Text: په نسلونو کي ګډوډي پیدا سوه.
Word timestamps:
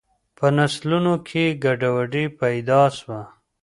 په 0.37 0.45
نسلونو 0.57 1.13
کي 1.27 1.43
ګډوډي 1.63 2.25
پیدا 2.39 2.81
سوه. 2.97 3.19